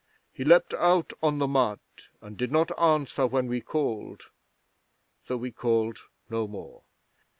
He 0.33 0.43
leaped 0.43 0.73
out 0.73 1.13
on 1.21 1.37
the 1.37 1.47
mud, 1.47 1.79
and 2.21 2.35
did 2.35 2.51
not 2.51 2.71
answer 2.79 3.27
when 3.27 3.45
we 3.45 3.61
called; 3.61 4.31
so 5.27 5.37
we 5.37 5.51
called 5.51 5.99
no 6.27 6.47
more. 6.47 6.81